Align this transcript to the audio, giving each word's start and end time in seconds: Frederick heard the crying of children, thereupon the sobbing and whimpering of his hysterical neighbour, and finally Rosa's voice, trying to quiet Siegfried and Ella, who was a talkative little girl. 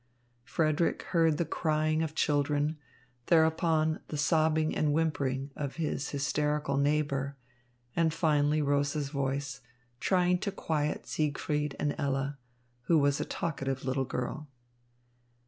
Frederick 0.43 1.03
heard 1.13 1.37
the 1.37 1.45
crying 1.45 2.01
of 2.01 2.15
children, 2.15 2.75
thereupon 3.27 3.99
the 4.07 4.17
sobbing 4.17 4.75
and 4.75 4.93
whimpering 4.93 5.51
of 5.55 5.75
his 5.75 6.09
hysterical 6.09 6.75
neighbour, 6.75 7.37
and 7.95 8.11
finally 8.11 8.63
Rosa's 8.63 9.09
voice, 9.09 9.61
trying 9.99 10.39
to 10.39 10.51
quiet 10.51 11.05
Siegfried 11.05 11.75
and 11.79 11.93
Ella, 11.99 12.39
who 12.85 12.97
was 12.97 13.21
a 13.21 13.25
talkative 13.25 13.85
little 13.85 14.05
girl. 14.05 14.47